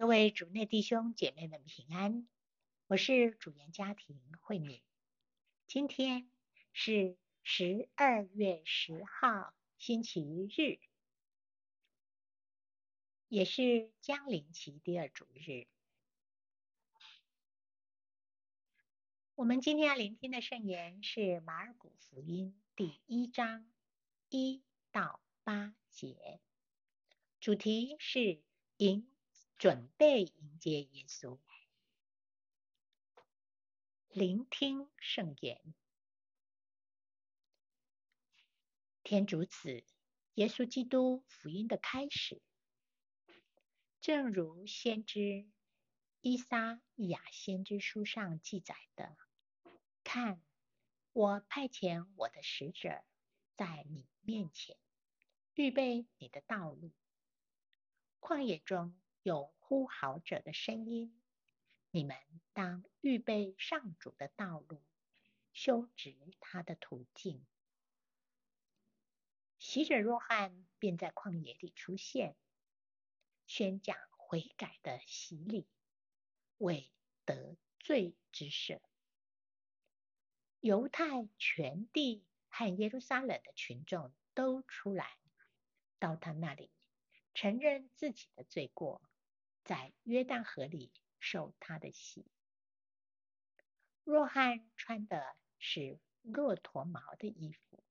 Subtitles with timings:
[0.00, 2.26] 各位主内弟兄姐妹们平安，
[2.86, 4.80] 我是主言家庭慧敏。
[5.66, 6.30] 今天
[6.72, 10.80] 是十二月十号，星期日，
[13.28, 15.66] 也是将临期第二主日。
[19.34, 23.70] 我们今天要聆听的圣言是马尔谷福音第一章
[24.30, 24.62] 一
[24.92, 26.40] 到八节，
[27.38, 28.40] 主题是
[28.78, 29.06] 迎。
[29.60, 31.38] 准备迎接耶稣，
[34.08, 35.74] 聆听圣言。
[39.02, 39.84] 天主子，
[40.36, 42.40] 耶稣基督福音的开始，
[44.00, 45.46] 正如先知
[46.22, 49.14] 伊撒意亚先知书上记载的
[50.02, 50.42] ：“看，
[51.12, 53.04] 我派遣我的使者
[53.56, 54.78] 在你面前，
[55.52, 56.92] 预备你的道路。”
[58.20, 58.98] 旷野中。
[59.22, 61.14] 有呼号者的声音，
[61.90, 62.16] 你们
[62.54, 64.82] 当预备上主的道路，
[65.52, 67.44] 修直他的途径。
[69.58, 72.34] 洗者若翰便在旷野里出现，
[73.46, 75.68] 宣讲悔改的洗礼，
[76.56, 76.90] 为
[77.26, 78.80] 得罪之赦。
[80.60, 85.18] 犹太全地和耶路撒冷的群众都出来
[85.98, 86.70] 到他那里，
[87.34, 89.02] 承认自己的罪过。
[89.64, 92.26] 在约旦河里受他的洗。
[94.04, 95.24] 若翰穿的
[95.58, 97.84] 是骆驼毛的衣服，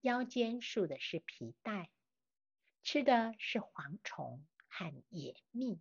[0.00, 1.90] 腰间束的是皮带，
[2.82, 5.80] 吃的是蝗虫和野蜜。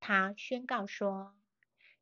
[0.00, 1.36] 他宣告说：“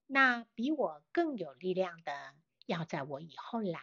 [0.07, 3.81] 那比我更有力量的要在我以后来，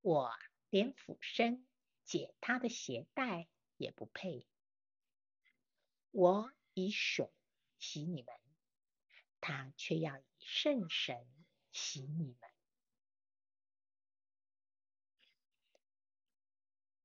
[0.00, 0.32] 我
[0.68, 1.66] 连俯身
[2.04, 4.46] 解他的鞋带也不配。”
[6.10, 7.30] 我以水
[7.78, 8.34] 洗你们，
[9.40, 11.26] 他却要以圣神
[11.70, 12.50] 洗你们。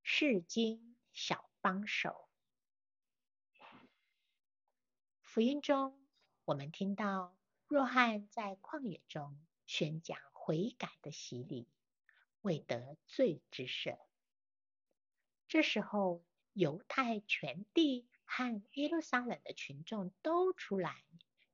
[0.02, 2.30] 释经小帮手，
[5.22, 6.08] 福音中
[6.46, 7.36] 我们听到
[7.68, 11.68] 若翰在旷野中宣讲悔改的洗礼，
[12.42, 14.00] 为得罪之赦。
[15.48, 16.24] 这时候，
[16.54, 18.08] 犹太全地。
[18.36, 21.04] 和耶路撒冷的群众都出来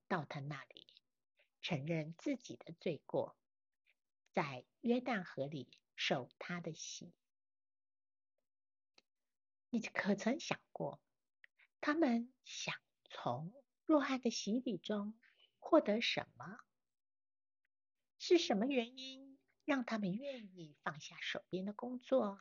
[0.07, 0.88] 到他那里，
[1.62, 3.35] 承认自己的罪过，
[4.31, 7.12] 在约旦河里受他的洗。
[9.69, 11.01] 你可曾想过，
[11.81, 12.73] 他们想
[13.09, 13.53] 从
[13.84, 15.19] 若翰的洗礼中
[15.57, 16.59] 获得什么？
[18.19, 22.39] 是什么原因让他们愿意放下手边的工作，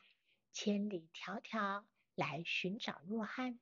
[0.53, 1.83] 千里迢迢
[2.15, 3.59] 来寻找若翰？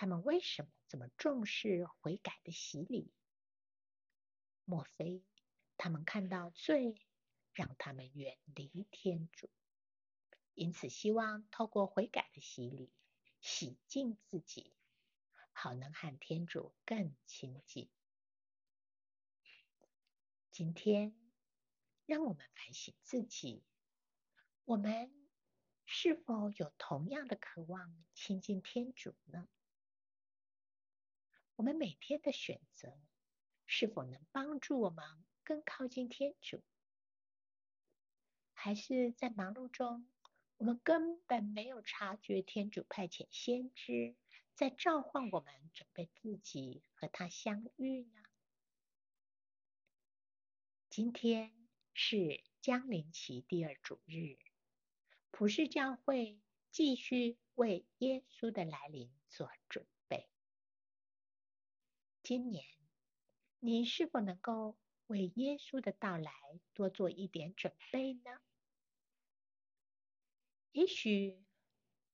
[0.00, 3.10] 他们为什么这么重视悔改的洗礼？
[4.64, 5.24] 莫非
[5.76, 7.04] 他们看到罪
[7.52, 9.50] 让他们远离天主，
[10.54, 12.92] 因此希望透过悔改的洗礼
[13.40, 14.72] 洗净自己，
[15.50, 17.90] 好能和天主更亲近？
[20.52, 21.12] 今天，
[22.06, 23.64] 让我们反省自己，
[24.64, 25.12] 我们
[25.86, 29.48] 是否有同样的渴望亲近天主呢？
[31.58, 32.96] 我们每天的选择
[33.66, 35.04] 是否能帮助我们
[35.42, 36.62] 更靠近天主？
[38.54, 40.08] 还是在忙碌中，
[40.58, 44.14] 我们根本没有察觉天主派遣先知
[44.54, 48.22] 在召唤我们，准备自己和他相遇呢？
[50.88, 51.52] 今天
[51.92, 54.38] 是将临期第二主日，
[55.32, 56.38] 普世教会
[56.70, 59.97] 继续为耶稣的来临做准备。
[62.28, 62.62] 今年，
[63.58, 66.30] 你是否能够为耶稣的到来
[66.74, 68.38] 多做一点准备呢？
[70.72, 71.42] 也许，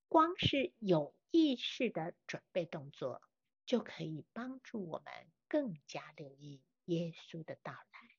[0.07, 3.23] 光是有意识的准备动作，
[3.67, 5.13] 就可以帮助我们
[5.49, 8.17] 更加留意耶稣的到来。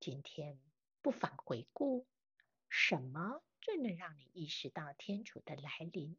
[0.00, 0.58] 今天，
[1.02, 2.04] 不妨回顾，
[2.68, 6.18] 什么最能让你意识到天主的来临？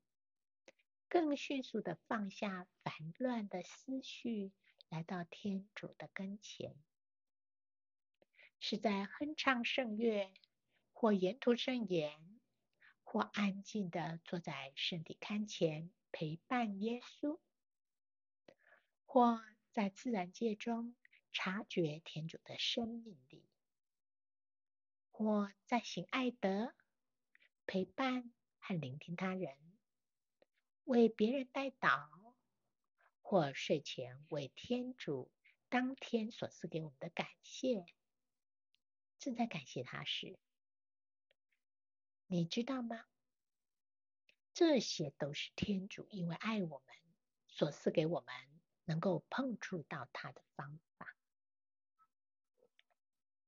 [1.07, 4.51] 更迅速地放下烦乱的思绪，
[4.89, 6.75] 来到天主的跟前，
[8.59, 10.33] 是在哼唱圣乐，
[10.91, 12.39] 或研读圣言，
[13.03, 17.39] 或安静地坐在圣体龛前陪伴耶稣，
[19.05, 19.41] 或
[19.71, 20.95] 在自然界中
[21.31, 23.45] 察觉天主的生命力，
[25.11, 26.73] 或在行爱德，
[27.65, 29.74] 陪伴和聆听他人。
[30.85, 32.07] 为别人代祷，
[33.21, 35.31] 或睡前为天主
[35.67, 37.85] 当天所赐给我们的感谢，
[39.19, 40.37] 正在感谢他时，
[42.27, 43.05] 你知道吗？
[44.53, 46.95] 这些都是天主因为爱我们
[47.47, 48.33] 所赐给我们
[48.85, 51.17] 能够碰触到他的方法。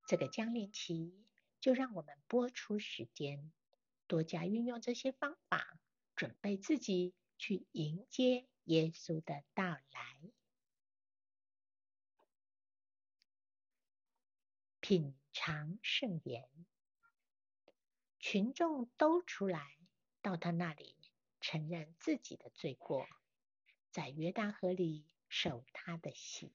[0.06, 1.24] 这个降临期，
[1.60, 3.54] 就让我们播出时间，
[4.08, 5.80] 多加运用这些方法，
[6.16, 10.32] 准备自己去迎接耶稣的到来。
[14.80, 16.50] 品尝圣言，
[18.20, 19.78] 群众都出来
[20.22, 20.96] 到他那里，
[21.42, 23.06] 承认自己的罪过，
[23.92, 26.54] 在约旦河里受他的洗，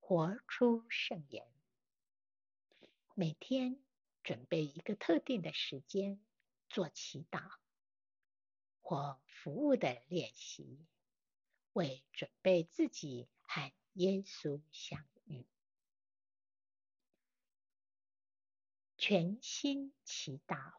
[0.00, 1.50] 活出圣言。
[3.14, 3.82] 每天
[4.22, 6.20] 准备一个特定的时间
[6.68, 7.40] 做祈祷
[8.80, 10.86] 或服务的练习，
[11.72, 15.46] 为准备自己和耶稣相遇。
[18.96, 20.74] 全心祈祷，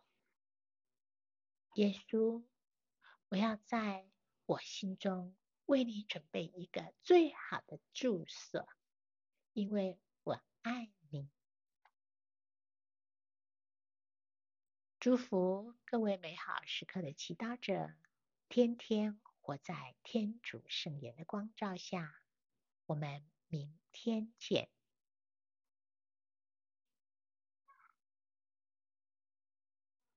[1.76, 2.44] 耶稣，
[3.30, 4.10] 我要在
[4.46, 5.36] 我心中
[5.66, 8.68] 为你准备一个最好的住所，
[9.54, 11.30] 因为我爱你。
[15.08, 17.94] 祝福各位美好时刻的祈祷者，
[18.50, 22.14] 天天活在天主圣言的光照下。
[22.88, 24.68] 我们明天见。